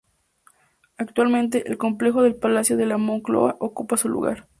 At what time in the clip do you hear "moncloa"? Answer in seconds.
2.97-3.57